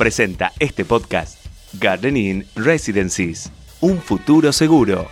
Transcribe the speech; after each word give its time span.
Presenta 0.00 0.50
este 0.58 0.86
podcast 0.86 1.44
Gardening 1.74 2.46
Residencies. 2.56 3.52
Un 3.82 4.00
futuro 4.00 4.50
seguro. 4.50 5.06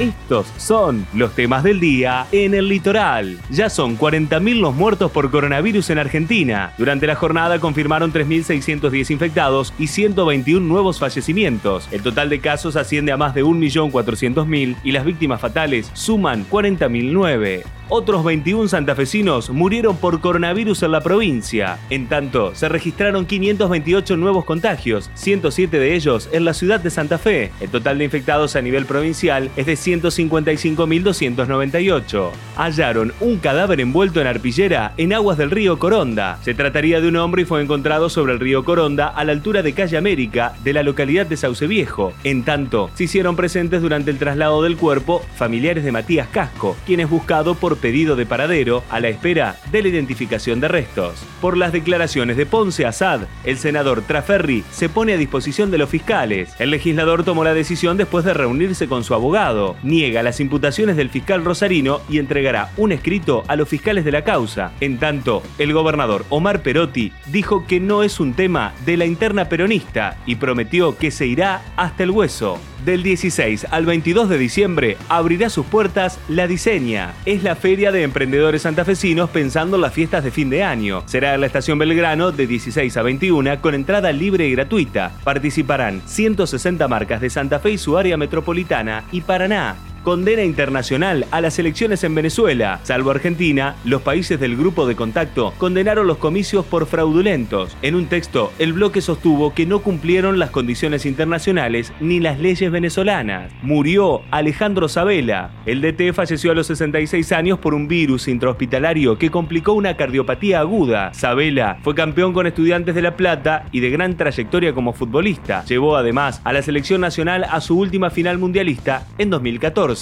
Estos 0.00 0.48
son 0.56 1.06
los 1.14 1.36
temas 1.36 1.62
del 1.62 1.78
día 1.78 2.26
en 2.32 2.52
el 2.52 2.68
litoral. 2.68 3.38
Ya 3.48 3.70
son 3.70 3.96
40.000 3.96 4.58
los 4.58 4.74
muertos 4.74 5.12
por 5.12 5.30
coronavirus 5.30 5.90
en 5.90 6.00
Argentina. 6.00 6.72
Durante 6.78 7.06
la 7.06 7.14
jornada 7.14 7.60
confirmaron 7.60 8.12
3.610 8.12 9.12
infectados 9.12 9.72
y 9.78 9.86
121 9.86 10.66
nuevos 10.66 10.98
fallecimientos. 10.98 11.86
El 11.92 12.02
total 12.02 12.28
de 12.28 12.40
casos 12.40 12.74
asciende 12.74 13.12
a 13.12 13.16
más 13.16 13.34
de 13.34 13.44
1.400.000 13.44 14.74
y 14.82 14.90
las 14.90 15.04
víctimas 15.04 15.40
fatales 15.40 15.88
suman 15.94 16.44
40.009. 16.50 17.62
Otros 17.90 18.24
21 18.24 18.66
santafesinos 18.68 19.50
murieron 19.50 19.96
por 19.98 20.20
coronavirus 20.20 20.84
en 20.84 20.92
la 20.92 21.02
provincia. 21.02 21.78
En 21.90 22.08
tanto, 22.08 22.54
se 22.54 22.68
registraron 22.68 23.26
528 23.26 24.16
nuevos 24.16 24.46
contagios, 24.46 25.10
107 25.14 25.78
de 25.78 25.94
ellos 25.94 26.30
en 26.32 26.46
la 26.46 26.54
ciudad 26.54 26.80
de 26.80 26.88
Santa 26.88 27.18
Fe. 27.18 27.52
El 27.60 27.68
total 27.68 27.98
de 27.98 28.04
infectados 28.04 28.56
a 28.56 28.62
nivel 28.62 28.86
provincial 28.86 29.50
es 29.54 29.66
de 29.66 29.76
155.298. 29.84 32.30
Hallaron 32.56 33.12
un 33.20 33.38
cadáver 33.38 33.80
envuelto 33.80 34.20
en 34.20 34.26
arpillera 34.26 34.92
en 34.96 35.12
aguas 35.12 35.38
del 35.38 35.50
río 35.50 35.78
Coronda. 35.78 36.38
Se 36.42 36.54
trataría 36.54 37.00
de 37.00 37.08
un 37.08 37.16
hombre 37.16 37.42
y 37.42 37.44
fue 37.44 37.62
encontrado 37.62 38.08
sobre 38.08 38.32
el 38.32 38.40
río 38.40 38.64
Coronda 38.64 39.08
a 39.08 39.24
la 39.24 39.32
altura 39.32 39.62
de 39.62 39.72
Calle 39.72 39.96
América 39.96 40.54
de 40.62 40.72
la 40.72 40.82
localidad 40.82 41.26
de 41.26 41.36
Sauce 41.36 41.66
Viejo. 41.66 42.12
En 42.24 42.44
tanto, 42.44 42.90
se 42.94 43.04
hicieron 43.04 43.36
presentes 43.36 43.82
durante 43.82 44.10
el 44.10 44.18
traslado 44.18 44.62
del 44.62 44.76
cuerpo 44.76 45.22
familiares 45.36 45.84
de 45.84 45.92
Matías 45.92 46.28
Casco, 46.28 46.76
quien 46.86 47.00
es 47.00 47.10
buscado 47.10 47.54
por 47.54 47.76
pedido 47.76 48.16
de 48.16 48.26
paradero 48.26 48.82
a 48.90 49.00
la 49.00 49.08
espera 49.08 49.56
de 49.70 49.82
la 49.82 49.88
identificación 49.88 50.60
de 50.60 50.68
restos. 50.68 51.14
Por 51.40 51.56
las 51.56 51.72
declaraciones 51.72 52.36
de 52.36 52.46
Ponce 52.46 52.86
Asad, 52.86 53.22
el 53.44 53.58
senador 53.58 54.02
Traferri 54.02 54.64
se 54.70 54.88
pone 54.88 55.12
a 55.12 55.16
disposición 55.16 55.70
de 55.70 55.78
los 55.78 55.90
fiscales. 55.90 56.54
El 56.58 56.70
legislador 56.70 57.24
tomó 57.24 57.44
la 57.44 57.54
decisión 57.54 57.96
después 57.96 58.24
de 58.24 58.34
reunirse 58.34 58.88
con 58.88 59.04
su 59.04 59.14
abogado. 59.14 59.73
Niega 59.82 60.22
las 60.22 60.40
imputaciones 60.40 60.96
del 60.96 61.10
fiscal 61.10 61.44
Rosarino 61.44 62.00
y 62.08 62.18
entregará 62.18 62.70
un 62.76 62.92
escrito 62.92 63.44
a 63.48 63.56
los 63.56 63.68
fiscales 63.68 64.04
de 64.04 64.12
la 64.12 64.24
causa. 64.24 64.72
En 64.80 64.98
tanto, 64.98 65.42
el 65.58 65.72
gobernador 65.72 66.24
Omar 66.30 66.62
Perotti 66.62 67.12
dijo 67.26 67.66
que 67.66 67.80
no 67.80 68.02
es 68.02 68.20
un 68.20 68.34
tema 68.34 68.72
de 68.84 68.96
la 68.96 69.06
interna 69.06 69.48
peronista 69.48 70.18
y 70.26 70.36
prometió 70.36 70.96
que 70.96 71.10
se 71.10 71.26
irá 71.26 71.62
hasta 71.76 72.02
el 72.02 72.10
hueso. 72.10 72.58
Del 72.84 73.02
16 73.02 73.68
al 73.70 73.86
22 73.86 74.28
de 74.28 74.36
diciembre 74.36 74.98
abrirá 75.08 75.48
sus 75.48 75.64
puertas 75.64 76.18
La 76.28 76.46
Diseña. 76.46 77.14
Es 77.24 77.42
la 77.42 77.56
feria 77.56 77.90
de 77.92 78.02
emprendedores 78.02 78.62
santafesinos 78.62 79.30
pensando 79.30 79.76
en 79.76 79.82
las 79.82 79.94
fiestas 79.94 80.22
de 80.22 80.30
fin 80.30 80.50
de 80.50 80.62
año. 80.62 81.02
Será 81.06 81.34
en 81.34 81.40
la 81.40 81.46
estación 81.46 81.78
Belgrano 81.78 82.30
de 82.30 82.46
16 82.46 82.94
a 82.98 83.02
21 83.02 83.62
con 83.62 83.74
entrada 83.74 84.12
libre 84.12 84.48
y 84.48 84.52
gratuita. 84.52 85.12
Participarán 85.24 86.02
160 86.04 86.86
marcas 86.86 87.22
de 87.22 87.30
Santa 87.30 87.58
Fe 87.58 87.70
y 87.70 87.78
su 87.78 87.96
área 87.96 88.18
metropolitana 88.18 89.04
y 89.12 89.22
Paraná 89.22 89.76
condena 90.04 90.44
internacional 90.44 91.26
a 91.30 91.40
las 91.40 91.58
elecciones 91.58 92.04
en 92.04 92.14
Venezuela. 92.14 92.78
Salvo 92.82 93.10
Argentina, 93.10 93.74
los 93.84 94.02
países 94.02 94.38
del 94.38 94.54
grupo 94.54 94.86
de 94.86 94.94
contacto 94.94 95.54
condenaron 95.56 96.06
los 96.06 96.18
comicios 96.18 96.64
por 96.66 96.86
fraudulentos. 96.86 97.76
En 97.80 97.94
un 97.94 98.06
texto, 98.06 98.52
el 98.58 98.74
bloque 98.74 99.00
sostuvo 99.00 99.54
que 99.54 99.66
no 99.66 99.80
cumplieron 99.80 100.38
las 100.38 100.50
condiciones 100.50 101.06
internacionales 101.06 101.92
ni 102.00 102.20
las 102.20 102.38
leyes 102.38 102.70
venezolanas. 102.70 103.50
Murió 103.62 104.20
Alejandro 104.30 104.88
Sabela. 104.88 105.50
El 105.64 105.80
DT 105.80 106.12
falleció 106.12 106.52
a 106.52 106.54
los 106.54 106.66
66 106.66 107.32
años 107.32 107.58
por 107.58 107.72
un 107.72 107.88
virus 107.88 108.28
intrahospitalario 108.28 109.16
que 109.16 109.30
complicó 109.30 109.72
una 109.72 109.96
cardiopatía 109.96 110.60
aguda. 110.60 111.14
Sabela 111.14 111.78
fue 111.82 111.94
campeón 111.94 112.34
con 112.34 112.46
Estudiantes 112.46 112.94
de 112.94 113.02
La 113.02 113.16
Plata 113.16 113.66
y 113.72 113.80
de 113.80 113.88
gran 113.88 114.18
trayectoria 114.18 114.74
como 114.74 114.92
futbolista. 114.92 115.64
Llevó 115.64 115.96
además 115.96 116.42
a 116.44 116.52
la 116.52 116.60
selección 116.60 117.00
nacional 117.00 117.46
a 117.48 117.62
su 117.62 117.78
última 117.78 118.10
final 118.10 118.36
mundialista 118.36 119.06
en 119.16 119.30
2014. 119.30 119.93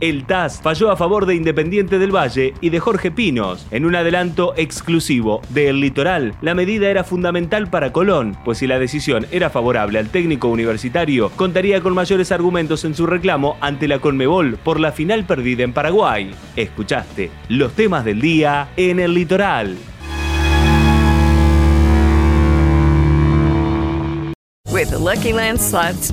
El 0.00 0.24
TAS 0.26 0.60
falló 0.62 0.90
a 0.90 0.96
favor 0.96 1.26
de 1.26 1.34
Independiente 1.34 1.98
del 1.98 2.14
Valle 2.14 2.54
y 2.60 2.70
de 2.70 2.80
Jorge 2.80 3.10
Pinos. 3.10 3.66
En 3.70 3.84
un 3.84 3.94
adelanto 3.94 4.54
exclusivo 4.56 5.40
de 5.50 5.68
El 5.68 5.80
Litoral, 5.80 6.34
la 6.40 6.54
medida 6.54 6.88
era 6.88 7.04
fundamental 7.04 7.70
para 7.70 7.92
Colón, 7.92 8.36
pues 8.44 8.58
si 8.58 8.66
la 8.66 8.78
decisión 8.78 9.26
era 9.30 9.50
favorable 9.50 9.98
al 9.98 10.10
técnico 10.10 10.48
universitario, 10.48 11.30
contaría 11.36 11.80
con 11.80 11.94
mayores 11.94 12.32
argumentos 12.32 12.84
en 12.84 12.94
su 12.94 13.06
reclamo 13.06 13.56
ante 13.60 13.88
la 13.88 13.98
Conmebol 13.98 14.58
por 14.62 14.80
la 14.80 14.92
final 14.92 15.24
perdida 15.24 15.64
en 15.64 15.72
Paraguay. 15.72 16.30
Escuchaste 16.56 17.30
los 17.48 17.72
temas 17.72 18.04
del 18.04 18.20
día 18.20 18.68
en 18.76 19.00
El 19.00 19.14
Litoral. 19.14 19.76
Lucky 24.98 25.32
Land 25.32 25.58
slots. 25.58 26.12